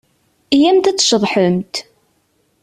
[0.55, 1.75] Iyyamt ad tceḍḥemt!